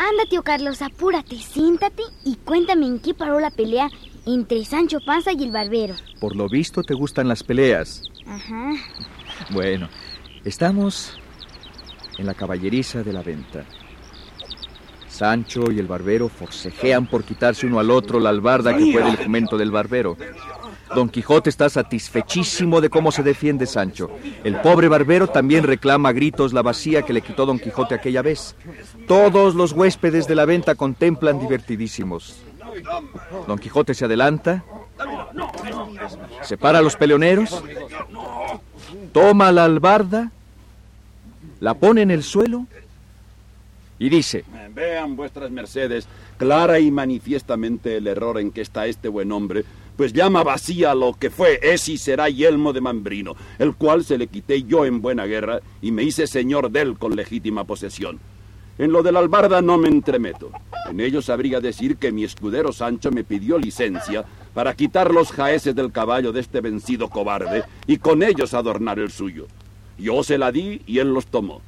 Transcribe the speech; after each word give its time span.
Anda, 0.00 0.24
tío 0.30 0.42
Carlos, 0.42 0.80
apúrate, 0.80 1.36
siéntate 1.36 2.02
y 2.24 2.36
cuéntame 2.36 2.86
en 2.86 3.00
qué 3.00 3.12
paró 3.12 3.38
la 3.38 3.50
pelea 3.50 3.90
entre 4.24 4.64
Sancho 4.64 4.98
Panza 5.04 5.32
y 5.32 5.42
el 5.44 5.50
barbero. 5.50 5.94
Por 6.18 6.34
lo 6.36 6.48
visto 6.48 6.82
te 6.82 6.94
gustan 6.94 7.28
las 7.28 7.42
peleas. 7.42 8.02
Ajá. 8.26 8.72
Bueno, 9.50 9.90
estamos 10.42 11.18
en 12.16 12.24
la 12.24 12.32
caballeriza 12.32 13.02
de 13.02 13.12
la 13.12 13.22
venta. 13.22 13.66
Sancho 15.06 15.70
y 15.70 15.78
el 15.78 15.86
barbero 15.86 16.30
forcejean 16.30 17.06
por 17.06 17.22
quitarse 17.22 17.66
uno 17.66 17.78
al 17.78 17.90
otro 17.90 18.20
la 18.20 18.30
albarda 18.30 18.74
que 18.74 18.90
fue 18.92 19.04
del 19.04 19.16
jumento 19.16 19.58
del 19.58 19.70
barbero. 19.70 20.16
Don 20.94 21.08
Quijote 21.08 21.50
está 21.50 21.68
satisfechísimo 21.68 22.80
de 22.80 22.90
cómo 22.90 23.12
se 23.12 23.22
defiende 23.22 23.66
Sancho. 23.66 24.10
El 24.44 24.56
pobre 24.60 24.88
barbero 24.88 25.28
también 25.28 25.64
reclama 25.64 26.08
a 26.08 26.12
gritos 26.12 26.52
la 26.52 26.62
vacía 26.62 27.02
que 27.02 27.12
le 27.12 27.22
quitó 27.22 27.46
Don 27.46 27.58
Quijote 27.58 27.94
aquella 27.94 28.22
vez. 28.22 28.56
Todos 29.06 29.54
los 29.54 29.72
huéspedes 29.72 30.26
de 30.26 30.34
la 30.34 30.44
venta 30.44 30.74
contemplan 30.74 31.38
divertidísimos. 31.38 32.42
Don 33.46 33.58
Quijote 33.58 33.94
se 33.94 34.04
adelanta, 34.04 34.64
separa 36.42 36.78
a 36.78 36.82
los 36.82 36.96
peleoneros, 36.96 37.62
toma 39.12 39.52
la 39.52 39.64
albarda, 39.64 40.30
la 41.60 41.74
pone 41.74 42.02
en 42.02 42.10
el 42.10 42.22
suelo 42.22 42.66
y 43.98 44.08
dice... 44.08 44.44
Vean 44.72 45.16
vuestras 45.16 45.50
mercedes 45.50 46.06
clara 46.38 46.78
y 46.78 46.90
manifiestamente 46.90 47.98
el 47.98 48.06
error 48.06 48.38
en 48.38 48.50
que 48.50 48.62
está 48.62 48.86
este 48.86 49.08
buen 49.08 49.30
hombre, 49.30 49.64
pues 50.00 50.14
llama 50.14 50.42
vacía 50.42 50.94
lo 50.94 51.12
que 51.12 51.28
fue, 51.28 51.60
es 51.62 51.86
y 51.90 51.98
será 51.98 52.30
yelmo 52.30 52.72
de 52.72 52.80
Mambrino, 52.80 53.36
el 53.58 53.74
cual 53.74 54.02
se 54.02 54.16
le 54.16 54.28
quité 54.28 54.62
yo 54.62 54.86
en 54.86 55.02
buena 55.02 55.26
guerra 55.26 55.60
y 55.82 55.92
me 55.92 56.04
hice 56.04 56.26
señor 56.26 56.70
de 56.70 56.80
él 56.80 56.96
con 56.96 57.14
legítima 57.14 57.64
posesión. 57.64 58.18
En 58.78 58.92
lo 58.92 59.02
de 59.02 59.12
la 59.12 59.18
albarda 59.18 59.60
no 59.60 59.76
me 59.76 59.88
entremeto. 59.88 60.52
En 60.88 61.00
ello 61.00 61.20
sabría 61.20 61.60
decir 61.60 61.98
que 61.98 62.12
mi 62.12 62.24
escudero 62.24 62.72
Sancho 62.72 63.10
me 63.10 63.24
pidió 63.24 63.58
licencia 63.58 64.24
para 64.54 64.72
quitar 64.72 65.12
los 65.12 65.32
jaeces 65.32 65.74
del 65.74 65.92
caballo 65.92 66.32
de 66.32 66.40
este 66.40 66.62
vencido 66.62 67.10
cobarde 67.10 67.64
y 67.86 67.98
con 67.98 68.22
ellos 68.22 68.54
adornar 68.54 68.98
el 68.98 69.10
suyo. 69.10 69.48
Yo 69.98 70.22
se 70.22 70.38
la 70.38 70.50
di 70.50 70.80
y 70.86 71.00
él 71.00 71.12
los 71.12 71.26
tomó. 71.26 71.60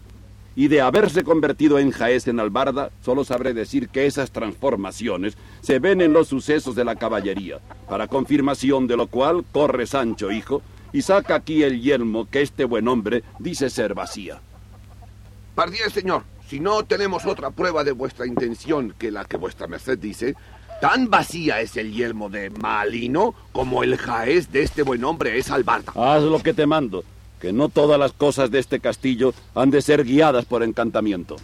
Y 0.54 0.68
de 0.68 0.80
haberse 0.80 1.24
convertido 1.24 1.78
en 1.78 1.90
jaez 1.90 2.28
en 2.28 2.38
albarda, 2.38 2.90
solo 3.02 3.24
sabré 3.24 3.54
decir 3.54 3.88
que 3.88 4.06
esas 4.06 4.30
transformaciones 4.30 5.36
se 5.62 5.78
ven 5.78 6.00
en 6.00 6.12
los 6.12 6.28
sucesos 6.28 6.74
de 6.74 6.84
la 6.84 6.96
caballería, 6.96 7.60
para 7.88 8.08
confirmación 8.08 8.86
de 8.86 8.96
lo 8.96 9.06
cual 9.06 9.44
corre 9.50 9.86
Sancho, 9.86 10.30
hijo, 10.30 10.62
y 10.92 11.02
saca 11.02 11.36
aquí 11.36 11.62
el 11.62 11.80
yelmo 11.80 12.28
que 12.28 12.42
este 12.42 12.64
buen 12.64 12.86
hombre 12.86 13.24
dice 13.38 13.70
ser 13.70 13.94
vacía. 13.94 14.40
Pardía, 15.54 15.88
señor, 15.88 16.24
si 16.48 16.60
no 16.60 16.84
tenemos 16.84 17.24
otra 17.24 17.50
prueba 17.50 17.82
de 17.82 17.92
vuestra 17.92 18.26
intención 18.26 18.94
que 18.98 19.10
la 19.10 19.24
que 19.24 19.38
vuestra 19.38 19.66
merced 19.66 19.98
dice, 19.98 20.34
tan 20.82 21.08
vacía 21.08 21.60
es 21.60 21.76
el 21.76 21.92
yelmo 21.92 22.28
de 22.28 22.50
Malino 22.50 23.34
como 23.52 23.82
el 23.82 23.96
jaez 23.96 24.50
de 24.52 24.62
este 24.62 24.82
buen 24.82 25.02
hombre 25.04 25.38
es 25.38 25.50
albarda. 25.50 25.92
Haz 25.94 26.22
lo 26.22 26.42
que 26.42 26.52
te 26.52 26.66
mando, 26.66 27.04
que 27.42 27.52
no 27.52 27.68
todas 27.68 27.98
las 27.98 28.12
cosas 28.12 28.52
de 28.52 28.60
este 28.60 28.78
castillo 28.78 29.34
han 29.56 29.72
de 29.72 29.82
ser 29.82 30.04
guiadas 30.04 30.44
por 30.44 30.62
encantamiento. 30.62 31.34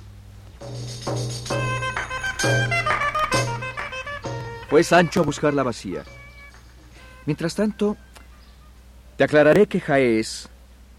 Fue 4.71 4.85
Sancho 4.85 5.23
a 5.23 5.25
buscar 5.25 5.55
la 5.55 5.65
vacía. 5.65 6.05
Mientras 7.27 7.57
tanto, 7.57 7.97
te 9.17 9.25
aclararé 9.25 9.67
que 9.67 9.81
jaez 9.81 10.49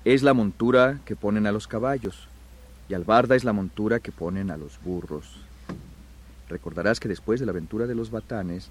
es 0.04 0.22
la 0.22 0.34
montura 0.34 1.00
que 1.06 1.16
ponen 1.16 1.48
a 1.48 1.54
los 1.54 1.66
caballos 1.66 2.28
y 2.90 2.94
albarda 2.94 3.38
es 3.38 3.46
la 3.46 3.54
montura 3.54 4.02
que 4.02 4.12
ponen 4.12 4.52
a 4.52 4.58
los 4.58 4.82
burros. 4.84 5.38
Recordarás 6.50 7.00
que 7.00 7.08
después 7.08 7.40
de 7.40 7.46
la 7.46 7.54
aventura 7.54 7.88
de 7.88 7.96
los 7.96 8.12
batanes 8.12 8.70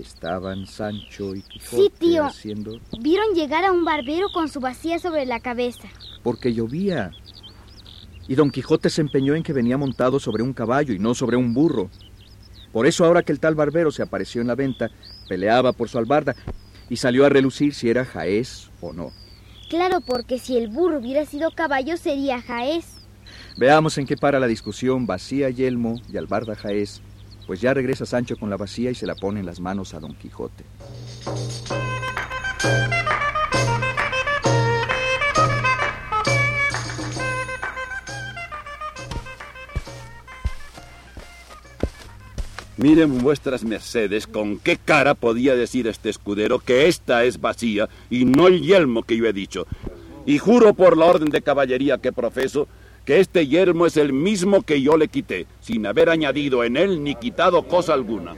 estaban 0.00 0.66
Sancho 0.66 1.34
y 1.34 1.42
Quijote 1.42 1.76
Sí, 1.82 1.92
tío. 1.98 2.24
haciendo... 2.24 2.78
Vieron 3.00 3.34
llegar 3.34 3.64
a 3.64 3.72
un 3.72 3.84
barbero 3.84 4.28
con 4.32 4.48
su 4.48 4.60
vacía 4.60 4.98
sobre 4.98 5.26
la 5.26 5.40
cabeza. 5.40 5.88
porque 6.22 6.52
llovía. 6.54 7.10
Y 8.26 8.34
don 8.36 8.50
Quijote 8.50 8.88
se 8.90 9.02
empeñó 9.02 9.34
en 9.34 9.42
que 9.42 9.52
venía 9.52 9.76
montado 9.76 10.18
sobre 10.18 10.42
un 10.42 10.52
caballo 10.54 10.94
y 10.94 10.98
no 10.98 11.14
sobre 11.14 11.36
un 11.36 11.52
burro. 11.52 11.90
Por 12.72 12.86
eso 12.86 13.04
ahora 13.04 13.22
que 13.22 13.32
el 13.32 13.38
tal 13.40 13.54
barbero 13.54 13.90
se 13.90 14.02
apareció 14.02 14.40
en 14.40 14.46
la 14.48 14.54
venta, 14.54 14.90
peleaba 15.28 15.72
por 15.72 15.88
su 15.88 15.98
albarda 15.98 16.34
y 16.88 16.96
salió 16.96 17.24
a 17.26 17.28
relucir 17.28 17.74
si 17.74 17.88
era 17.90 18.04
jaez 18.04 18.70
o 18.80 18.92
no. 18.92 19.10
Claro, 19.68 20.00
porque 20.00 20.38
si 20.38 20.56
el 20.56 20.68
burro 20.68 20.98
hubiera 20.98 21.24
sido 21.26 21.50
caballo 21.54 21.96
sería 21.96 22.40
jaez. 22.40 22.86
Veamos 23.56 23.96
en 23.98 24.06
qué 24.06 24.16
para 24.16 24.40
la 24.40 24.46
discusión 24.46 25.06
vacía 25.06 25.50
yelmo 25.50 26.00
y 26.12 26.16
albarda 26.16 26.54
jaez, 26.56 27.00
pues 27.46 27.60
ya 27.60 27.74
regresa 27.74 28.06
Sancho 28.06 28.36
con 28.36 28.50
la 28.50 28.56
vacía 28.56 28.90
y 28.90 28.94
se 28.94 29.06
la 29.06 29.14
pone 29.14 29.40
en 29.40 29.46
las 29.46 29.60
manos 29.60 29.94
a 29.94 30.00
don 30.00 30.14
Quijote. 30.14 30.64
Miren 42.76 43.22
vuestras 43.22 43.64
mercedes 43.64 44.26
con 44.26 44.58
qué 44.58 44.76
cara 44.76 45.14
podía 45.14 45.54
decir 45.54 45.86
este 45.86 46.10
escudero 46.10 46.58
que 46.58 46.88
esta 46.88 47.24
es 47.24 47.40
vacía 47.40 47.88
y 48.10 48.24
no 48.24 48.48
el 48.48 48.60
yelmo 48.60 49.04
que 49.04 49.16
yo 49.16 49.26
he 49.26 49.32
dicho. 49.32 49.66
Y 50.26 50.38
juro 50.38 50.74
por 50.74 50.96
la 50.96 51.06
orden 51.06 51.30
de 51.30 51.40
caballería 51.40 51.98
que 51.98 52.12
profeso 52.12 52.66
que 53.04 53.20
este 53.20 53.46
yelmo 53.46 53.86
es 53.86 53.96
el 53.96 54.12
mismo 54.12 54.62
que 54.62 54.80
yo 54.80 54.96
le 54.96 55.08
quité, 55.08 55.46
sin 55.60 55.86
haber 55.86 56.08
añadido 56.08 56.64
en 56.64 56.76
él 56.76 57.02
ni 57.02 57.14
quitado 57.14 57.66
cosa 57.68 57.94
alguna. 57.94 58.34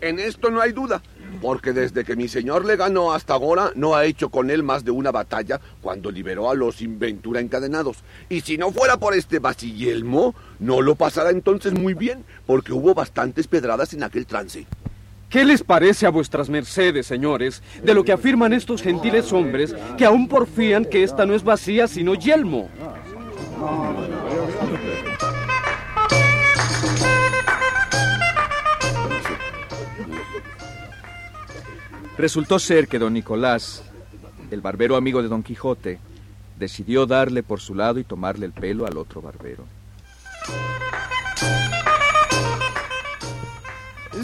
En 0.00 0.18
esto 0.18 0.50
no 0.50 0.60
hay 0.60 0.72
duda, 0.72 1.02
porque 1.40 1.72
desde 1.72 2.04
que 2.04 2.16
mi 2.16 2.28
señor 2.28 2.64
le 2.64 2.76
ganó 2.76 3.12
hasta 3.12 3.34
ahora 3.34 3.70
no 3.74 3.94
ha 3.94 4.04
hecho 4.04 4.30
con 4.30 4.50
él 4.50 4.62
más 4.62 4.84
de 4.84 4.90
una 4.90 5.12
batalla 5.12 5.60
cuando 5.80 6.10
liberó 6.10 6.50
a 6.50 6.54
los 6.54 6.80
Inventura 6.80 7.40
encadenados. 7.40 7.98
Y 8.28 8.40
si 8.40 8.58
no 8.58 8.72
fuera 8.72 8.96
por 8.96 9.14
este 9.14 9.38
vacillelmo, 9.38 10.34
no 10.58 10.80
lo 10.80 10.94
pasará 10.94 11.30
entonces 11.30 11.72
muy 11.74 11.94
bien, 11.94 12.24
porque 12.46 12.72
hubo 12.72 12.94
bastantes 12.94 13.46
pedradas 13.46 13.92
en 13.92 14.02
aquel 14.02 14.26
trance. 14.26 14.66
¿Qué 15.28 15.44
les 15.44 15.62
parece 15.62 16.06
a 16.06 16.10
vuestras 16.10 16.48
mercedes, 16.48 17.06
señores, 17.06 17.62
de 17.82 17.94
lo 17.94 18.04
que 18.04 18.12
afirman 18.12 18.52
estos 18.52 18.80
gentiles 18.80 19.32
hombres 19.32 19.74
que 19.98 20.04
aún 20.04 20.28
porfían 20.28 20.84
que 20.84 21.02
esta 21.02 21.26
no 21.26 21.34
es 21.34 21.42
vacía 21.42 21.88
sino 21.88 22.14
yelmo? 22.14 22.70
Resultó 32.18 32.58
ser 32.58 32.88
que 32.88 32.98
don 32.98 33.12
Nicolás, 33.12 33.82
el 34.50 34.60
barbero 34.60 34.96
amigo 34.96 35.22
de 35.22 35.28
don 35.28 35.42
Quijote, 35.42 35.98
decidió 36.58 37.06
darle 37.06 37.42
por 37.42 37.60
su 37.60 37.74
lado 37.74 37.98
y 37.98 38.04
tomarle 38.04 38.46
el 38.46 38.52
pelo 38.52 38.86
al 38.86 38.96
otro 38.96 39.20
barbero. 39.20 39.64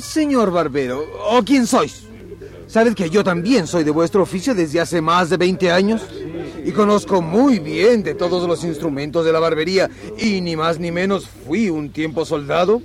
Señor 0.00 0.50
Barbero, 0.50 1.04
¿o 1.30 1.42
quién 1.44 1.66
sois? 1.66 2.04
¿Sabes 2.66 2.94
que 2.94 3.10
yo 3.10 3.22
también 3.22 3.66
soy 3.66 3.84
de 3.84 3.90
vuestro 3.90 4.22
oficio 4.22 4.54
desde 4.54 4.80
hace 4.80 5.02
más 5.02 5.28
de 5.28 5.36
20 5.36 5.70
años? 5.70 6.02
Y 6.64 6.72
conozco 6.72 7.22
muy 7.22 7.58
bien 7.58 8.02
de 8.02 8.14
todos 8.14 8.46
los 8.48 8.62
instrumentos 8.64 9.24
de 9.24 9.32
la 9.32 9.40
barbería, 9.40 9.90
y 10.18 10.40
ni 10.40 10.56
más 10.56 10.78
ni 10.78 10.92
menos 10.92 11.28
fui 11.46 11.68
un 11.70 11.90
tiempo 11.90 12.24
soldado. 12.24 12.80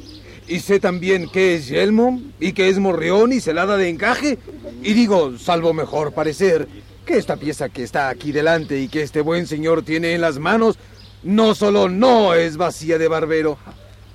Y 0.48 0.60
sé 0.60 0.80
también 0.80 1.30
qué 1.32 1.56
es 1.56 1.68
yelmo, 1.68 2.22
y 2.40 2.54
qué 2.54 2.70
es 2.70 2.80
morrión 2.80 3.34
y 3.34 3.40
celada 3.40 3.78
de 3.78 3.90
encaje. 3.90 4.40
Y 4.82 4.94
digo, 4.94 5.38
salvo 5.38 5.74
mejor 5.74 6.14
parecer, 6.14 6.68
que 7.06 7.18
esta 7.18 7.38
pieza 7.38 7.70
que 7.70 7.84
está 7.84 8.10
aquí 8.10 8.32
delante 8.32 8.80
y 8.80 8.88
que 8.88 9.02
este 9.02 9.22
buen 9.22 9.48
señor 9.48 9.84
tiene 9.84 10.14
en 10.14 10.22
las 10.22 10.40
manos, 10.40 10.78
no 11.24 11.56
solo 11.56 11.90
no 11.90 12.34
es 12.34 12.58
vacía 12.58 12.98
de 12.98 13.08
barbero, 13.08 13.58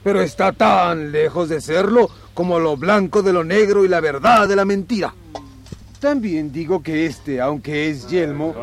pero 0.03 0.21
está 0.21 0.53
tan 0.53 1.13
lejos 1.13 1.49
de 1.49 1.61
serlo 1.61 2.11
como 2.35 2.59
lo 2.59 2.77
blanco 2.77 3.23
de 3.23 3.33
lo 3.33 3.45
negro 3.45 3.85
y 3.85 3.89
la 3.89 4.01
verdad 4.01 4.49
de 4.49 4.57
la 4.57 4.65
mentira. 4.65 5.15
También 6.03 6.51
digo 6.51 6.83
que 6.83 7.07
este, 7.07 7.41
aunque 7.41 7.89
es 7.89 8.09
yelmo, 8.09 8.57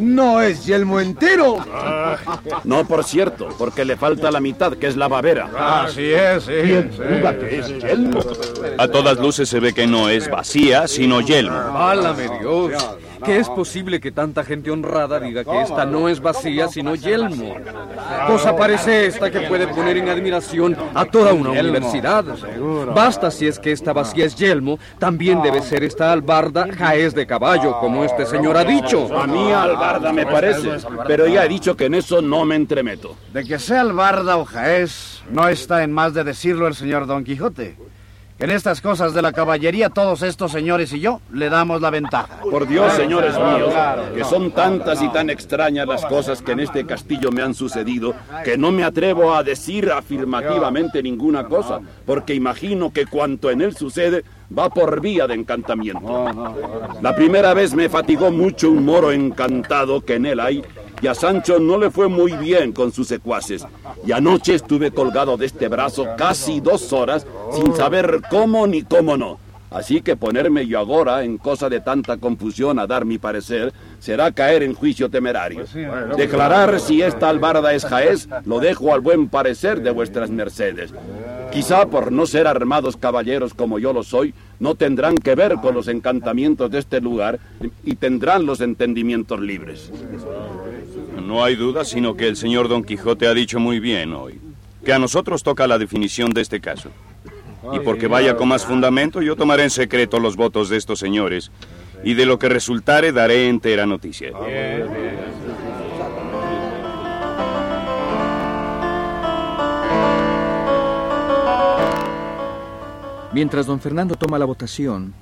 no 0.00 0.40
es 0.40 0.64
yelmo 0.64 0.98
entero. 0.98 1.58
No, 2.64 2.88
por 2.88 3.04
cierto, 3.04 3.48
porque 3.58 3.84
le 3.84 3.98
falta 3.98 4.30
la 4.30 4.40
mitad, 4.40 4.72
que 4.72 4.86
es 4.86 4.96
la 4.96 5.06
babera. 5.06 5.50
Así 5.84 6.10
es, 6.10 6.44
sí. 6.44 6.52
que 6.52 7.58
es 7.58 7.82
yelmo? 7.82 8.20
A 8.78 8.88
todas 8.88 9.18
luces 9.18 9.46
se 9.46 9.60
ve 9.60 9.74
que 9.74 9.86
no 9.86 10.08
es 10.08 10.30
vacía, 10.30 10.88
sino 10.88 11.20
yelmo. 11.20 11.54
Válame 11.70 12.30
Dios. 12.40 12.72
Que 13.26 13.38
es 13.38 13.48
posible 13.48 14.00
que 14.00 14.12
tanta 14.12 14.44
gente 14.44 14.70
honrada 14.70 15.18
diga 15.18 15.44
que 15.44 15.60
esta 15.60 15.84
no 15.84 16.08
es 16.08 16.20
vacía, 16.20 16.68
sino 16.68 16.94
yelmo. 16.94 17.56
Cosa 18.28 18.56
parece 18.56 19.06
esta 19.06 19.30
que 19.30 19.40
puede 19.40 19.66
poner 19.66 19.96
en 19.96 20.08
admiración 20.08 20.76
a 20.94 21.04
toda 21.04 21.32
una 21.32 21.50
universidad. 21.50 22.24
Basta 22.94 23.30
si 23.32 23.48
es 23.48 23.58
que 23.58 23.72
esta 23.72 23.92
vacía 23.92 24.24
es 24.26 24.36
yelmo, 24.36 24.78
también 24.98 25.42
debe 25.42 25.60
ser 25.60 25.82
esta 25.82 26.12
albarda 26.12 26.68
jaez 26.72 27.14
de 27.14 27.26
caballo, 27.26 27.80
como 27.80 28.04
este 28.04 28.26
señor 28.26 28.56
ha 28.56 28.64
dicho. 28.64 29.12
A 29.18 29.26
mí 29.26 29.52
albarda 29.52 30.12
me 30.12 30.24
parece, 30.24 30.78
pero 31.06 31.26
ya 31.26 31.44
he 31.44 31.48
dicho 31.48 31.76
que 31.76 31.86
en 31.86 31.94
eso 31.94 32.22
no 32.22 32.44
me 32.44 32.54
entremeto. 32.54 33.16
De 33.32 33.44
que 33.44 33.58
sea 33.58 33.80
albarda 33.80 34.36
o 34.36 34.44
jaez, 34.44 35.22
no 35.30 35.48
está 35.48 35.82
en 35.82 35.92
más 35.92 36.14
de 36.14 36.22
decirlo 36.24 36.68
el 36.68 36.74
señor 36.74 37.06
Don 37.06 37.24
Quijote. 37.24 37.76
En 38.38 38.50
estas 38.50 38.82
cosas 38.82 39.14
de 39.14 39.22
la 39.22 39.32
caballería 39.32 39.88
todos 39.88 40.20
estos 40.20 40.52
señores 40.52 40.92
y 40.92 41.00
yo 41.00 41.22
le 41.32 41.48
damos 41.48 41.80
la 41.80 41.88
ventaja. 41.88 42.40
Por 42.42 42.68
Dios, 42.68 42.92
señores 42.92 43.34
míos, 43.34 43.72
que 44.14 44.24
son 44.24 44.50
tantas 44.50 45.00
y 45.00 45.08
tan 45.08 45.30
extrañas 45.30 45.88
las 45.88 46.04
cosas 46.04 46.42
que 46.42 46.52
en 46.52 46.60
este 46.60 46.84
castillo 46.84 47.30
me 47.32 47.40
han 47.40 47.54
sucedido, 47.54 48.14
que 48.44 48.58
no 48.58 48.72
me 48.72 48.84
atrevo 48.84 49.34
a 49.34 49.42
decir 49.42 49.90
afirmativamente 49.90 51.02
ninguna 51.02 51.44
cosa, 51.44 51.80
porque 52.04 52.34
imagino 52.34 52.92
que 52.92 53.06
cuanto 53.06 53.50
en 53.50 53.62
él 53.62 53.74
sucede 53.74 54.22
va 54.56 54.68
por 54.68 55.00
vía 55.00 55.26
de 55.26 55.34
encantamiento. 55.34 56.26
La 57.00 57.16
primera 57.16 57.54
vez 57.54 57.74
me 57.74 57.88
fatigó 57.88 58.30
mucho 58.30 58.70
un 58.70 58.84
moro 58.84 59.12
encantado 59.12 60.04
que 60.04 60.16
en 60.16 60.26
él 60.26 60.40
hay, 60.40 60.62
y 61.02 61.06
a 61.06 61.14
Sancho 61.14 61.58
no 61.58 61.78
le 61.78 61.90
fue 61.90 62.08
muy 62.08 62.32
bien 62.32 62.72
con 62.72 62.92
sus 62.92 63.08
secuaces. 63.08 63.66
Y 64.06 64.12
anoche 64.12 64.54
estuve 64.54 64.90
colgado 64.90 65.36
de 65.36 65.46
este 65.46 65.68
brazo 65.68 66.06
casi 66.16 66.60
dos 66.60 66.92
horas 66.92 67.26
sin 67.52 67.74
saber 67.74 68.22
cómo 68.30 68.66
ni 68.66 68.82
cómo 68.82 69.16
no. 69.16 69.38
Así 69.70 70.00
que 70.00 70.16
ponerme 70.16 70.66
yo 70.66 70.78
ahora 70.78 71.24
en 71.24 71.38
cosa 71.38 71.68
de 71.68 71.80
tanta 71.80 72.16
confusión 72.16 72.78
a 72.78 72.86
dar 72.86 73.04
mi 73.04 73.18
parecer 73.18 73.72
será 73.98 74.30
caer 74.30 74.62
en 74.62 74.74
juicio 74.74 75.10
temerario. 75.10 75.64
Declarar 76.16 76.78
si 76.80 77.02
esta 77.02 77.28
albarda 77.28 77.74
es 77.74 77.84
jaez 77.84 78.28
lo 78.44 78.60
dejo 78.60 78.94
al 78.94 79.00
buen 79.00 79.28
parecer 79.28 79.82
de 79.82 79.90
vuestras 79.90 80.30
mercedes. 80.30 80.94
Quizá 81.52 81.86
por 81.86 82.12
no 82.12 82.26
ser 82.26 82.46
armados 82.46 82.96
caballeros 82.96 83.54
como 83.54 83.78
yo 83.78 83.92
lo 83.92 84.02
soy, 84.02 84.34
no 84.60 84.74
tendrán 84.74 85.16
que 85.16 85.34
ver 85.34 85.54
con 85.56 85.74
los 85.74 85.88
encantamientos 85.88 86.70
de 86.70 86.78
este 86.78 87.00
lugar 87.00 87.38
y 87.84 87.96
tendrán 87.96 88.46
los 88.46 88.60
entendimientos 88.60 89.40
libres. 89.40 89.90
No 91.26 91.44
hay 91.44 91.56
duda, 91.56 91.84
sino 91.84 92.16
que 92.16 92.28
el 92.28 92.36
señor 92.36 92.68
Don 92.68 92.84
Quijote 92.84 93.26
ha 93.26 93.34
dicho 93.34 93.58
muy 93.58 93.80
bien 93.80 94.12
hoy, 94.12 94.40
que 94.84 94.92
a 94.92 94.98
nosotros 94.98 95.42
toca 95.42 95.66
la 95.66 95.78
definición 95.78 96.30
de 96.30 96.42
este 96.42 96.60
caso. 96.60 96.90
Y 97.72 97.80
porque 97.80 98.06
vaya 98.06 98.36
con 98.36 98.48
más 98.48 98.64
fundamento, 98.64 99.20
yo 99.22 99.34
tomaré 99.34 99.64
en 99.64 99.70
secreto 99.70 100.20
los 100.20 100.36
votos 100.36 100.68
de 100.68 100.76
estos 100.76 101.00
señores, 101.00 101.50
y 102.04 102.14
de 102.14 102.26
lo 102.26 102.38
que 102.38 102.48
resultare 102.48 103.10
daré 103.10 103.48
entera 103.48 103.86
noticia. 103.86 104.30
Mientras 113.32 113.66
don 113.66 113.80
Fernando 113.80 114.14
toma 114.14 114.38
la 114.38 114.44
votación, 114.44 115.12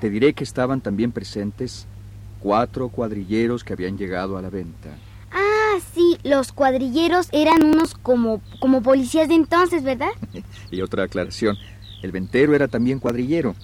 te 0.00 0.10
diré 0.10 0.34
que 0.34 0.44
estaban 0.44 0.80
también 0.80 1.12
presentes 1.12 1.86
cuatro 2.40 2.88
cuadrilleros 2.88 3.64
que 3.64 3.72
habían 3.72 3.96
llegado 3.96 4.36
a 4.36 4.42
la 4.42 4.50
venta. 4.50 4.90
Ah, 5.32 5.78
sí, 5.94 6.18
los 6.24 6.52
cuadrilleros 6.52 7.28
eran 7.32 7.62
unos 7.62 7.94
como, 7.94 8.40
como 8.58 8.82
policías 8.82 9.28
de 9.28 9.34
entonces, 9.34 9.82
¿verdad? 9.82 10.10
Y 10.70 10.82
otra 10.82 11.04
aclaración, 11.04 11.56
el 12.02 12.12
ventero 12.12 12.54
era 12.54 12.68
también 12.68 12.98
cuadrillero, 12.98 13.54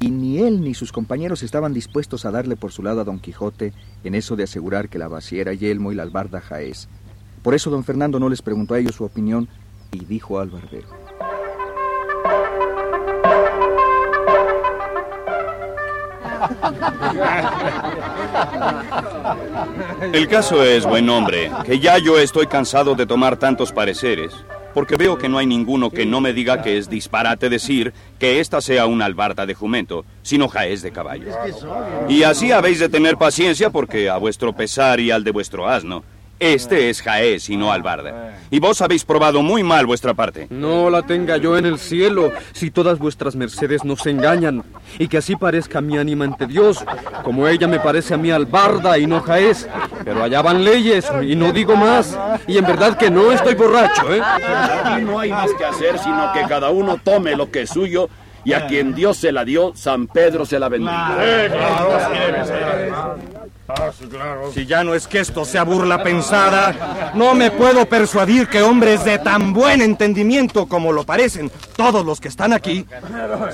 y 0.00 0.10
ni 0.10 0.38
él 0.38 0.62
ni 0.62 0.74
sus 0.74 0.92
compañeros 0.92 1.42
estaban 1.42 1.74
dispuestos 1.74 2.24
a 2.24 2.30
darle 2.30 2.56
por 2.56 2.72
su 2.72 2.82
lado 2.82 3.02
a 3.02 3.04
don 3.04 3.18
Quijote 3.18 3.74
en 4.02 4.14
eso 4.14 4.34
de 4.34 4.44
asegurar 4.44 4.88
que 4.88 4.98
la 4.98 5.08
vacía 5.08 5.42
era 5.42 5.52
yelmo 5.52 5.92
y 5.92 5.94
la 5.94 6.04
albarda 6.04 6.40
jaez. 6.40 6.88
Por 7.42 7.54
eso 7.54 7.70
don 7.70 7.84
Fernando 7.84 8.18
no 8.18 8.28
les 8.28 8.42
preguntó 8.42 8.74
a 8.74 8.78
ellos 8.78 8.94
su 8.94 9.04
opinión 9.04 9.48
y 9.92 10.04
dijo 10.04 10.40
al 10.40 10.50
barbero. 10.50 10.88
El 20.12 20.28
caso 20.28 20.64
es, 20.64 20.84
buen 20.84 21.08
hombre, 21.08 21.50
que 21.64 21.78
ya 21.78 21.98
yo 21.98 22.18
estoy 22.18 22.46
cansado 22.46 22.94
de 22.94 23.06
tomar 23.06 23.36
tantos 23.36 23.72
pareceres, 23.72 24.32
porque 24.74 24.96
veo 24.96 25.18
que 25.18 25.28
no 25.28 25.38
hay 25.38 25.46
ninguno 25.46 25.90
que 25.90 26.06
no 26.06 26.20
me 26.20 26.32
diga 26.32 26.62
que 26.62 26.78
es 26.78 26.88
disparate 26.88 27.48
decir 27.48 27.92
que 28.18 28.40
esta 28.40 28.60
sea 28.60 28.86
una 28.86 29.04
albarda 29.04 29.46
de 29.46 29.54
jumento, 29.54 30.04
sino 30.22 30.48
jaez 30.48 30.82
de 30.82 30.92
caballo. 30.92 31.32
Y 32.08 32.22
así 32.22 32.52
habéis 32.52 32.78
de 32.78 32.88
tener 32.88 33.16
paciencia 33.16 33.70
porque 33.70 34.08
a 34.08 34.16
vuestro 34.16 34.52
pesar 34.54 35.00
y 35.00 35.10
al 35.10 35.24
de 35.24 35.30
vuestro 35.32 35.68
asno, 35.68 36.02
este 36.40 36.90
es 36.90 37.02
jaez 37.02 37.48
y 37.50 37.56
no 37.56 37.70
albarda. 37.70 38.38
Y 38.50 38.58
vos 38.58 38.80
habéis 38.80 39.04
probado 39.04 39.42
muy 39.42 39.62
mal 39.62 39.86
vuestra 39.86 40.14
parte. 40.14 40.48
No 40.50 40.90
la 40.90 41.02
tenga 41.02 41.36
yo 41.36 41.56
en 41.56 41.66
el 41.66 41.78
cielo, 41.78 42.32
si 42.52 42.70
todas 42.70 42.98
vuestras 42.98 43.36
mercedes 43.36 43.84
nos 43.84 44.06
engañan, 44.06 44.64
y 44.98 45.06
que 45.06 45.18
así 45.18 45.36
parezca 45.36 45.80
mi 45.80 45.98
ánima 45.98 46.24
ante 46.24 46.46
Dios, 46.46 46.84
como 47.22 47.46
ella 47.46 47.68
me 47.68 47.78
parece 47.78 48.14
a 48.14 48.16
mí 48.16 48.30
albarda 48.30 48.98
y 48.98 49.06
no 49.06 49.20
jaez. 49.20 49.68
Pero 50.04 50.24
allá 50.24 50.42
van 50.42 50.64
leyes, 50.64 51.06
y 51.22 51.36
no 51.36 51.52
digo 51.52 51.76
más, 51.76 52.18
y 52.46 52.58
en 52.58 52.64
verdad 52.64 52.96
que 52.96 53.10
no 53.10 53.30
estoy 53.30 53.54
borracho, 53.54 54.12
¿eh? 54.12 54.20
Aquí 54.22 55.02
no 55.02 55.20
hay 55.20 55.30
más 55.30 55.52
que 55.52 55.64
hacer 55.64 55.98
sino 55.98 56.32
que 56.32 56.42
cada 56.48 56.70
uno 56.70 56.98
tome 57.02 57.36
lo 57.36 57.50
que 57.50 57.62
es 57.62 57.70
suyo 57.70 58.08
y 58.44 58.52
a 58.54 58.66
quien 58.66 58.94
Dios 58.94 59.18
se 59.18 59.32
la 59.32 59.44
dio, 59.44 59.72
San 59.74 60.06
Pedro 60.06 60.46
se 60.46 60.58
la 60.58 60.68
bendiga. 60.68 61.16
Si 64.52 64.66
ya 64.66 64.84
no 64.84 64.94
es 64.94 65.06
que 65.06 65.20
esto 65.20 65.44
sea 65.44 65.64
burla 65.64 66.02
pensada, 66.02 67.12
no 67.14 67.34
me 67.34 67.50
puedo 67.50 67.86
persuadir 67.86 68.48
que 68.48 68.62
hombres 68.62 69.04
de 69.04 69.18
tan 69.18 69.52
buen 69.52 69.80
entendimiento 69.80 70.66
como 70.66 70.92
lo 70.92 71.04
parecen 71.04 71.50
todos 71.76 72.04
los 72.04 72.20
que 72.20 72.28
están 72.28 72.52
aquí 72.52 72.86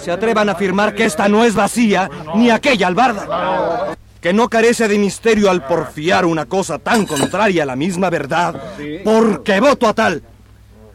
se 0.03 0.11
atrevan 0.11 0.49
a 0.49 0.53
afirmar 0.53 0.95
que 0.95 1.05
esta 1.05 1.29
no 1.29 1.45
es 1.45 1.55
vacía 1.55 2.11
ni 2.35 2.51
aquella 2.51 2.87
albarda. 2.87 3.97
Que 4.21 4.33
no 4.33 4.49
carece 4.49 4.89
de 4.89 4.99
misterio 4.99 5.51
al 5.51 5.67
porfiar 5.67 6.25
una 6.25 6.47
cosa 6.47 6.79
tan 6.79 7.07
contraria 7.07 7.63
a 7.63 7.67
la 7.67 7.77
misma 7.77 8.11
verdad, 8.11 8.61
porque 9.05 9.61
voto 9.61 9.87
a 9.87 9.95
tal. 9.95 10.23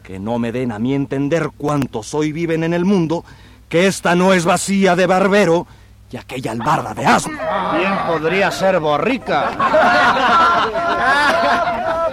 Que 0.02 0.18
no 0.18 0.38
me 0.38 0.52
den 0.52 0.72
a 0.72 0.78
mí 0.78 0.94
entender 0.94 1.50
cuántos 1.56 2.12
hoy 2.12 2.32
viven 2.32 2.64
en 2.64 2.74
el 2.74 2.84
mundo, 2.84 3.24
que 3.68 3.86
esta 3.86 4.14
no 4.14 4.34
es 4.34 4.44
vacía 4.44 4.96
de 4.96 5.06
barbero 5.06 5.66
y 6.12 6.16
aquella 6.18 6.52
albarda 6.52 6.92
de 6.92 7.06
asno. 7.06 7.38
Bien 7.78 7.98
podría 8.06 8.50
ser 8.50 8.78
borrica. 8.78 9.50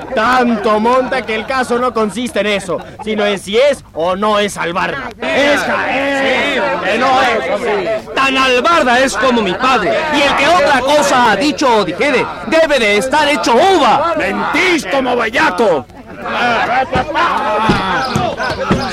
Tanto 0.15 0.79
monta 0.79 1.21
que 1.21 1.35
el 1.35 1.45
caso 1.45 1.77
no 1.77 1.93
consiste 1.93 2.39
en 2.39 2.47
eso, 2.47 2.77
sino 3.03 3.25
en 3.25 3.37
si 3.37 3.57
es 3.57 3.83
o 3.93 4.15
no 4.15 4.39
es 4.39 4.57
albarda. 4.57 5.09
Es 5.21 5.59
Jaén, 5.61 6.63
que 6.83 6.97
no 6.97 7.21
es. 7.21 8.15
Tan 8.15 8.37
albarda 8.37 8.99
es 8.99 9.15
como 9.17 9.41
mi 9.41 9.53
padre, 9.53 9.93
y 10.13 10.21
el 10.21 10.35
que 10.35 10.47
otra 10.47 10.79
cosa 10.79 11.31
ha 11.31 11.35
dicho 11.35 11.79
o 11.79 11.85
dijere, 11.85 12.25
debe 12.47 12.79
de 12.79 12.97
estar 12.97 13.27
hecho 13.27 13.53
uva. 13.53 14.13
¡Mentís 14.17 14.85
como 14.85 15.15
bellaco! 15.15 15.85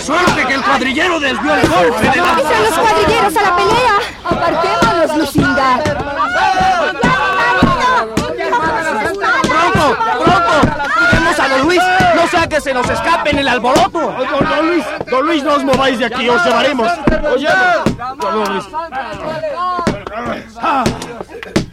Suerte 0.03 0.47
que 0.47 0.55
el 0.55 0.63
cuadrillero 0.63 1.19
desvió 1.21 1.55
el 1.55 1.69
golpe 1.69 2.09
de 2.09 2.17
la... 2.17 2.23
¡Vamos 2.23 2.45
los 2.45 2.79
cuadrilleros 2.79 3.37
a 3.37 3.43
la 3.43 3.57
pelea! 3.57 3.99
¡Apartémonos, 4.25 5.17
Lucinda! 5.17 5.81
¡Pronto, 9.43 9.97
pronto! 10.25 10.55
¡Cuidemos 10.99 11.41
a 11.41 11.49
don 11.49 11.63
Luis! 11.63 11.83
¡No 12.15 12.27
sea 12.29 12.47
que 12.49 12.61
se 12.61 12.73
nos 12.75 12.89
escape 12.89 13.31
en 13.31 13.39
el 13.39 13.49
alboroto! 13.49 13.99
Don, 14.01 14.49
don 14.49 14.67
Luis, 14.69 14.85
don 15.11 15.27
Luis, 15.27 15.43
no 15.43 15.55
os 15.55 15.65
mováis 15.65 15.99
de 15.99 16.07
aquí, 16.07 16.29
os 16.29 16.45
llevaremos. 16.45 16.93
Oye, 17.35 17.49
don 18.21 18.45
Luis. 18.53 18.65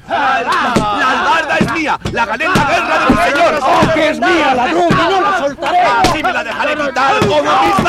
¡La 0.06 1.10
albarda 1.10 1.58
es 1.60 1.72
mía! 1.74 2.00
¡La 2.12 2.26
gané 2.26 2.46
en 2.46 2.54
la 2.54 2.66
guerra 2.66 3.00
de 3.00 3.06
mi 3.10 3.18
señor! 3.24 3.60
¡Oh, 3.62 3.94
que 3.94 4.10
es 4.10 4.20
mía, 4.20 4.54
ladrón! 4.54 4.88
¡Y 4.90 4.94
no 4.94 5.22
la 5.22 5.38
soltaré! 5.40 5.80
¡Así 5.80 6.24
me 6.24 6.34
la 6.34 6.44
dejaré 6.44 6.76
quitar 6.76 7.20
como 7.28 7.42
mis 7.42 7.83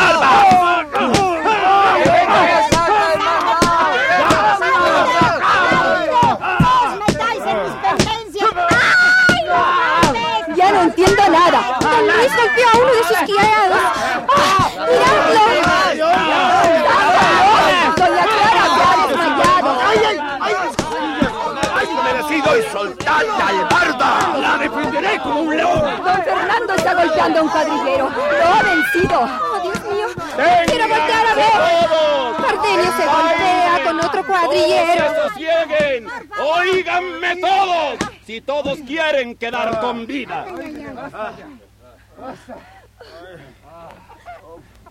vencido 22.34 22.58
y 22.58 22.62
soltad 22.72 23.22
la 23.38 23.48
albarda. 23.48 24.38
La 24.38 24.58
defenderé 24.58 25.18
como 25.20 25.40
un 25.40 25.56
león. 25.56 25.80
Don 26.04 26.22
Fernando 26.22 26.74
está 26.74 26.94
golpeando 26.94 27.38
a 27.38 27.42
un 27.42 27.48
cuadrillero. 27.48 28.10
Lo 28.10 28.46
ha 28.46 28.62
vencido. 28.62 29.20
Oh, 29.20 29.60
Dios 29.62 29.84
mío. 29.84 30.06
Venga, 30.36 30.64
Quiero 30.66 30.88
voltear 30.88 31.26
a 31.26 31.34
ver. 31.34 32.44
Partenio 32.46 32.92
se 32.96 33.06
golpea 33.06 33.80
con 33.84 34.00
otro 34.00 34.26
cuadrillero. 34.26 35.04
¡Todos 35.14 36.58
¡Oíganme 36.58 37.36
todos! 37.36 37.98
Si 38.26 38.40
todos 38.40 38.78
quieren 38.80 39.36
quedar 39.36 39.80
con 39.80 40.06
vida. 40.06 40.46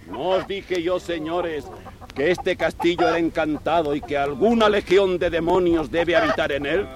No 0.08 0.30
os 0.30 0.48
dije 0.48 0.84
yo, 0.84 1.00
señores, 1.00 1.66
que 2.14 2.32
este 2.32 2.56
castillo 2.56 3.08
era 3.08 3.18
encantado 3.18 3.96
y 3.96 4.02
que 4.02 4.18
alguna 4.18 4.70
legión 4.70 5.18
de 5.18 5.30
demonios 5.30 5.90
debe 5.90 6.16
habitar 6.16 6.52
en 6.52 6.66
él. 6.66 6.88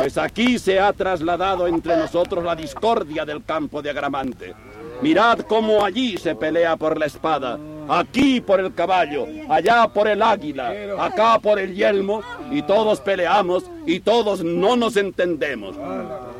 Pues 0.00 0.16
aquí 0.16 0.58
se 0.58 0.80
ha 0.80 0.94
trasladado 0.94 1.66
entre 1.66 1.94
nosotros 1.94 2.42
la 2.42 2.56
discordia 2.56 3.26
del 3.26 3.44
campo 3.44 3.82
de 3.82 3.90
Agramante. 3.90 4.54
Mirad 5.02 5.40
cómo 5.40 5.84
allí 5.84 6.16
se 6.16 6.34
pelea 6.34 6.78
por 6.78 6.98
la 6.98 7.04
espada, 7.04 7.58
aquí 7.86 8.40
por 8.40 8.60
el 8.60 8.74
caballo, 8.74 9.26
allá 9.50 9.86
por 9.88 10.08
el 10.08 10.22
águila, 10.22 10.72
acá 10.98 11.38
por 11.38 11.58
el 11.58 11.74
yelmo, 11.74 12.22
y 12.50 12.62
todos 12.62 13.02
peleamos 13.02 13.64
y 13.84 14.00
todos 14.00 14.42
no 14.42 14.74
nos 14.74 14.96
entendemos. 14.96 15.76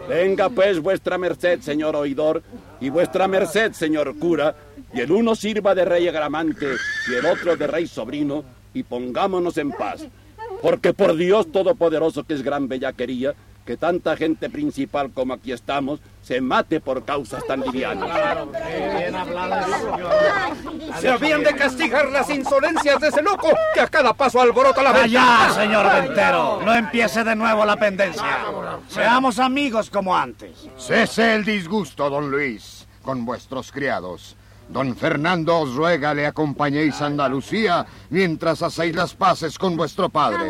Venga 0.09 0.49
pues 0.49 0.81
vuestra 0.81 1.19
merced, 1.19 1.61
señor 1.61 1.97
oidor, 1.97 2.43
y 2.81 2.89
vuestra 2.89 3.29
merced, 3.29 3.73
señor 3.73 4.19
cura, 4.19 4.57
y 4.95 5.01
el 5.01 5.13
uno 5.13 5.35
sirva 5.35 5.75
de 5.75 5.85
rey 5.85 6.09
agramante 6.09 6.67
y 7.11 7.15
el 7.15 7.27
otro 7.27 7.57
de 7.57 7.67
rey 7.67 7.87
sobrino, 7.87 8.43
y 8.73 8.85
pongámonos 8.85 9.59
en 9.59 9.71
paz. 9.73 10.07
Porque 10.63 10.95
por 10.95 11.15
Dios 11.15 11.53
Todopoderoso, 11.53 12.25
que 12.25 12.35
es 12.35 12.43
gran 12.43 12.67
bellaquería, 12.67 13.35
que 13.71 13.77
tanta 13.77 14.17
gente 14.17 14.51
principal 14.51 15.13
como 15.13 15.33
aquí 15.33 15.53
estamos 15.53 16.01
se 16.23 16.41
mate 16.41 16.81
por 16.81 17.05
causas 17.05 17.47
tan 17.47 17.61
livianas. 17.61 18.11
Se 20.99 21.09
habían 21.09 21.45
de 21.45 21.55
castigar 21.55 22.09
las 22.09 22.29
insolencias 22.31 23.01
de 23.01 23.07
ese 23.07 23.23
loco 23.23 23.47
que 23.73 23.79
a 23.79 23.87
cada 23.87 24.13
paso 24.13 24.41
alborota 24.41 24.83
la 24.83 25.07
¡Ya, 25.07 25.51
señor 25.55 25.87
Ventero! 26.03 26.61
No 26.65 26.75
empiece 26.75 27.23
de 27.23 27.37
nuevo 27.37 27.65
la 27.65 27.77
pendencia. 27.77 28.45
Seamos 28.89 29.39
amigos 29.39 29.89
como 29.89 30.17
antes. 30.17 30.67
Cese 30.77 31.37
el 31.37 31.45
disgusto, 31.45 32.11
don 32.11 32.29
Luis, 32.29 32.89
con 33.03 33.25
vuestros 33.25 33.71
criados. 33.71 34.37
Don 34.71 34.95
Fernando 34.95 35.59
os 35.59 35.75
ruega 35.75 36.15
le 36.15 36.27
acompañéis 36.27 37.03
a 37.03 37.07
Andalucía 37.07 37.85
mientras 38.09 38.63
hacéis 38.63 38.95
las 38.95 39.15
paces 39.15 39.59
con 39.59 39.77
vuestro 39.77 40.09
padre. 40.09 40.47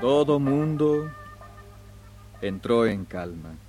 Todo 0.00 0.38
mundo 0.38 1.10
entró 2.40 2.86
en 2.86 3.04
calma. 3.04 3.61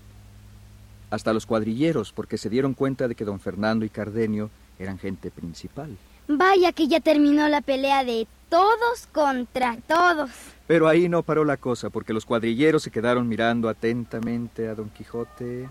Hasta 1.13 1.31
los 1.31 1.45
cuadrilleros, 1.45 2.11
porque 2.11 2.39
se 2.39 2.49
dieron 2.49 2.73
cuenta 2.73 3.07
de 3.07 3.13
que 3.13 3.23
don 3.23 3.39
Fernando 3.39 3.85
y 3.85 3.89
Cardenio 3.89 4.49
eran 4.79 4.97
gente 4.97 5.29
principal. 5.29 5.95
Vaya 6.27 6.71
que 6.71 6.87
ya 6.87 7.01
terminó 7.01 7.47
la 7.49 7.61
pelea 7.61 8.03
de 8.03 8.25
todos 8.49 9.05
contra 9.11 9.77
todos. 9.87 10.31
Pero 10.65 10.87
ahí 10.87 11.07
no 11.09 11.21
paró 11.21 11.45
la 11.45 11.57
cosa, 11.57 11.91
porque 11.91 12.13
los 12.13 12.25
cuadrilleros 12.25 12.81
se 12.81 12.89
quedaron 12.89 13.27
mirando 13.27 13.69
atentamente 13.69 14.67
a 14.67 14.73
don 14.73 14.89
Quijote. 14.89 15.69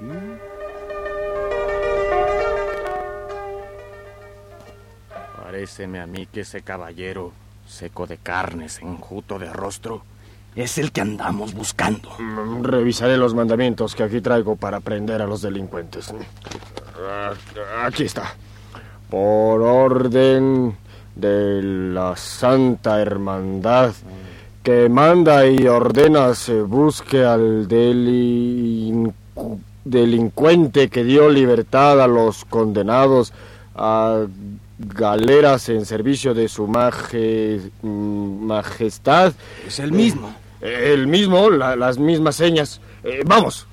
y- 0.00 0.56
Paréceme 5.36 6.00
a 6.00 6.06
mí 6.06 6.26
que 6.26 6.40
ese 6.40 6.62
caballero, 6.62 7.32
seco 7.68 8.06
de 8.06 8.18
carnes, 8.18 8.80
enjuto 8.82 9.38
de 9.38 9.52
rostro, 9.52 10.02
es 10.56 10.78
el 10.78 10.90
que 10.90 11.02
andamos 11.02 11.54
buscando. 11.54 12.10
Mm, 12.18 12.64
Revisaré 12.64 13.16
los 13.16 13.34
mandamientos 13.34 13.94
que 13.94 14.02
aquí 14.02 14.20
traigo 14.20 14.56
para 14.56 14.80
prender 14.80 15.22
a 15.22 15.26
los 15.26 15.42
delincuentes. 15.42 16.12
Aquí 17.84 18.04
está. 18.04 18.34
Por 19.10 19.60
orden 19.62 20.76
de 21.14 21.62
la 21.62 22.16
Santa 22.16 23.00
Hermandad 23.00 23.92
que 24.62 24.88
manda 24.88 25.46
y 25.46 25.66
ordena 25.68 26.34
se 26.34 26.60
busque 26.62 27.24
al 27.24 27.68
delin- 27.68 29.12
delincuente 29.84 30.88
que 30.88 31.04
dio 31.04 31.28
libertad 31.30 32.00
a 32.02 32.08
los 32.08 32.44
condenados 32.44 33.32
a 33.76 34.24
galeras 34.78 35.68
en 35.68 35.86
servicio 35.86 36.34
de 36.34 36.48
su 36.48 36.66
maje- 36.66 37.70
mm, 37.82 38.44
majestad. 38.46 39.32
Es 39.66 39.78
el 39.78 39.92
mismo. 39.92 40.34
El 40.60 41.06
mismo, 41.06 41.50
la- 41.50 41.76
las 41.76 41.98
mismas 41.98 42.36
señas. 42.36 42.80
Eh, 43.04 43.22
vamos. 43.26 43.66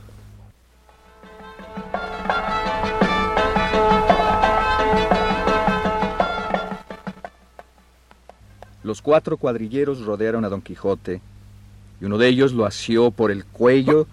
Los 8.83 9.01
cuatro 9.01 9.37
cuadrilleros 9.37 10.01
rodearon 10.05 10.43
a 10.45 10.49
don 10.49 10.61
Quijote 10.61 11.21
y 12.01 12.05
uno 12.05 12.17
de 12.17 12.27
ellos 12.27 12.51
lo 12.53 12.65
asió 12.65 13.11
por 13.11 13.31
el 13.31 13.45
cuello 13.45 14.07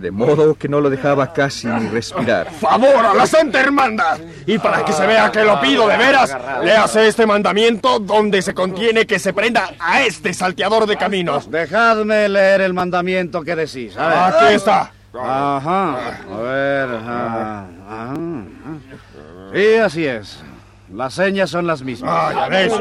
de 0.00 0.10
modo 0.10 0.54
que 0.54 0.68
no 0.68 0.80
lo 0.80 0.90
dejaba 0.90 1.32
casi 1.32 1.66
ni 1.66 1.88
respirar. 1.88 2.50
¡Favor 2.52 3.04
a 3.04 3.14
la 3.14 3.26
Santa 3.26 3.60
Hermandad! 3.60 4.18
Y 4.46 4.58
para 4.58 4.84
que 4.84 4.92
se 4.92 5.06
vea 5.06 5.30
que 5.30 5.44
lo 5.44 5.60
pido 5.60 5.86
de 5.86 5.96
veras, 5.96 6.36
léase 6.64 7.06
este 7.06 7.26
mandamiento 7.26 7.98
donde 7.98 8.42
se 8.42 8.54
contiene 8.54 9.06
que 9.06 9.18
se 9.18 9.32
prenda 9.32 9.70
a 9.78 10.02
este 10.02 10.32
salteador 10.34 10.86
de 10.86 10.96
caminos. 10.96 11.50
Dejadme 11.50 12.28
leer 12.28 12.62
el 12.62 12.72
mandamiento 12.72 13.42
que 13.42 13.54
decís. 13.54 13.96
A 13.96 14.08
ver. 14.08 14.18
Aquí 14.18 14.54
está. 14.54 14.92
Ajá. 15.12 15.96
A 16.32 16.40
ver. 16.40 16.88
ajá, 16.88 17.26
ajá, 17.26 17.66
ajá. 17.88 18.14
Sí, 19.52 19.74
así 19.74 20.06
es. 20.06 20.42
Las 20.92 21.14
señas 21.14 21.50
son 21.50 21.66
las 21.66 21.82
mismas. 21.82 22.10
Ah, 22.12 22.32
ya 22.34 22.48
ves. 22.48 22.72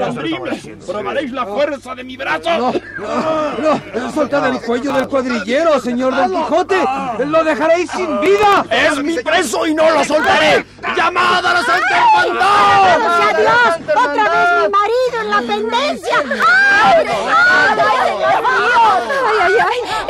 ¿Probaréis 0.85 1.31
la 1.31 1.45
fuerza 1.45 1.93
de 1.93 2.03
mi 2.03 2.17
brazo? 2.17 2.73
No, 2.97 4.11
soltad 4.13 4.47
el 4.47 4.59
cuello 4.61 4.93
del 4.93 5.07
cuadrillero, 5.07 5.79
señor 5.79 6.15
Don 6.15 6.31
Quijote. 6.31 6.83
Lo 7.25 7.43
dejaréis 7.43 7.91
sin 7.91 8.19
vida. 8.19 8.65
¡Es 8.71 9.03
mi 9.03 9.15
preso 9.19 9.67
y 9.67 9.73
no 9.75 9.89
lo 9.91 10.03
soltaré! 10.03 10.65
¡Llamad 10.95 11.45
a 11.45 11.53
la 11.53 11.63
Santa 11.63 12.05
Hermandad! 12.23 12.97
¡Sea 13.17 13.37
Dios! 13.39 13.95
¡Otra 13.95 14.23
vez 14.23 14.47
mi 14.63 14.69
marido 14.69 15.21
en 15.21 15.29
la 15.29 15.41
pendencia! 15.53 16.17
¡Ay! 16.83 17.05
¡Ay, 17.07 17.79
ay, 17.79 18.13
ay! 19.39 19.53
ay. 19.59 19.68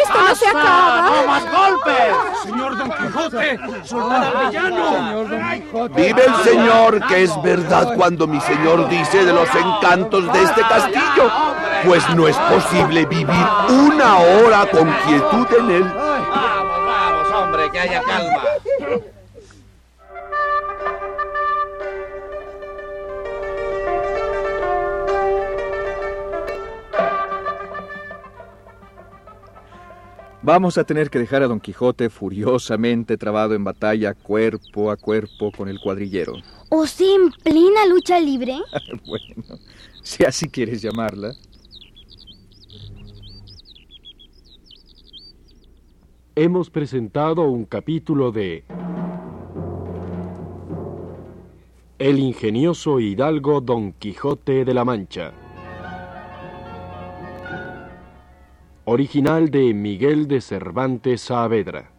¡Esto 0.09 0.23
no 0.23 0.35
se 0.35 0.47
acaba! 0.47 1.01
¡No 1.01 1.27
más 1.27 1.43
golpes! 1.51 2.15
Señor 2.43 2.77
Don 2.77 2.89
Quijote, 2.89 3.59
soltad 3.83 4.23
al 4.23 4.47
villano. 4.47 5.89
Vive 5.95 6.25
el 6.25 6.35
Señor, 6.43 7.07
que 7.07 7.23
es 7.23 7.41
verdad 7.43 7.93
cuando 7.95 8.25
mi 8.25 8.41
Señor 8.41 8.89
dice 8.89 9.23
de 9.23 9.33
los 9.33 9.47
encantos 9.53 10.33
de 10.33 10.43
este 10.43 10.61
castillo, 10.61 11.31
pues 11.85 12.09
no 12.15 12.27
es 12.27 12.35
posible 12.37 13.05
vivir 13.05 13.47
una 13.69 14.17
hora 14.17 14.65
con 14.71 14.91
quietud 15.05 15.47
en 15.59 15.69
él. 15.69 15.83
Vamos, 15.83 16.85
vamos, 16.87 17.31
hombre, 17.31 17.69
que 17.69 17.79
haya 17.79 18.01
calma. 18.01 18.48
Vamos 30.41 30.77
a 30.77 30.85
tener 30.85 31.09
que 31.09 31.19
dejar 31.19 31.43
a 31.43 31.47
don 31.47 31.59
Quijote 31.59 32.09
furiosamente 32.09 33.17
trabado 33.17 33.55
en 33.55 33.63
batalla 33.65 34.13
cuerpo 34.13 34.89
a 34.89 34.95
cuerpo 34.95 35.51
con 35.51 35.67
el 35.67 35.81
cuadrillero. 35.81 36.35
¿O 36.69 36.87
sea, 36.87 37.13
en 37.13 37.31
plena 37.31 37.85
lucha 37.85 38.19
libre? 38.21 38.57
bueno, 39.05 39.59
si 40.01 40.23
así 40.23 40.49
quieres 40.49 40.81
llamarla. 40.81 41.33
Hemos 46.35 46.69
presentado 46.69 47.49
un 47.49 47.65
capítulo 47.65 48.31
de 48.31 48.63
El 51.97 52.17
ingenioso 52.17 53.01
hidalgo 53.01 53.59
Don 53.59 53.91
Quijote 53.91 54.63
de 54.63 54.73
la 54.73 54.85
Mancha. 54.85 55.33
Original 58.91 59.51
de 59.51 59.71
Miguel 59.75 60.27
de 60.27 60.41
Cervantes 60.41 61.21
Saavedra. 61.21 61.91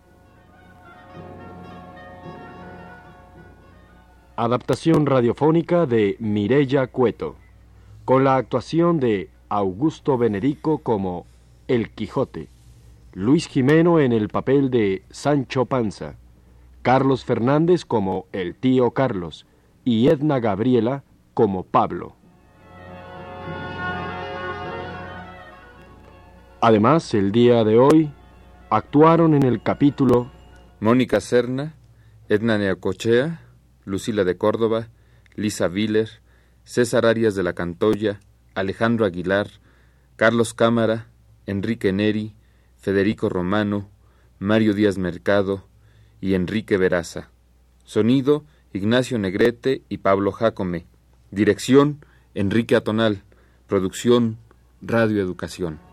Adaptación 4.35 5.07
radiofónica 5.07 5.87
de 5.87 6.17
Mirella 6.19 6.89
Cueto, 6.89 7.37
con 8.05 8.25
la 8.25 8.35
actuación 8.35 8.99
de 8.99 9.31
Augusto 9.49 10.19
Benedico 10.19 10.79
como 10.79 11.27
El 11.69 11.91
Quijote, 11.91 12.49
Luis 13.13 13.47
Jimeno 13.47 14.01
en 14.01 14.11
el 14.11 14.29
papel 14.29 14.69
de 14.69 15.05
Sancho 15.11 15.67
Panza, 15.67 16.17
Carlos 16.83 17.25
Fernández 17.25 17.85
como 17.85 18.27
el 18.33 18.57
tío 18.57 18.91
Carlos 18.91 19.47
y 19.85 20.09
Edna 20.09 20.41
Gabriela 20.41 21.05
como 21.35 21.63
Pablo. 21.63 22.17
Además, 26.63 27.15
el 27.15 27.33
día 27.33 27.65
de 27.65 27.79
hoy 27.79 28.13
actuaron 28.69 29.33
en 29.33 29.45
el 29.45 29.63
capítulo 29.63 30.31
Mónica 30.79 31.19
Serna, 31.21 31.75
Edna 32.29 32.59
Neacochea, 32.59 33.41
Lucila 33.87 34.25
de 34.25 34.37
Córdoba, 34.37 34.89
Lisa 35.37 35.69
Viller, 35.69 36.11
César 36.65 37.07
Arias 37.07 37.35
de 37.35 37.45
la 37.45 37.55
Cantoya, 37.55 38.21
Alejandro 38.55 39.07
Aguilar, 39.07 39.49
Carlos 40.17 40.53
Cámara, 40.53 41.07
Enrique 41.47 41.95
Neri, 41.95 42.35
Federico 42.77 43.31
Romano, 43.31 43.89
Mario 44.39 44.75
Díaz 44.75 44.99
Mercado 44.99 45.67
y 46.21 46.35
Enrique 46.35 46.77
Veraza. 46.77 47.31
Sonido, 47.85 48.45
Ignacio 48.75 49.19
Negrete 49.19 49.83
y 49.89 49.99
Pablo 49.99 50.31
Jacome. 50.31 50.85
Dirección, 51.31 52.05
Enrique 52.35 52.77
Atonal. 52.77 53.23
Producción, 53.67 54.37
Radio 54.83 55.23
Educación. 55.23 55.90